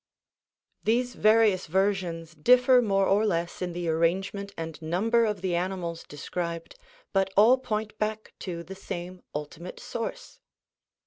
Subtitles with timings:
[0.83, 6.03] These various versions differ more or less in the arrangement and number of the animals
[6.05, 6.73] described,
[7.13, 10.39] but all point back to the same ultimate source.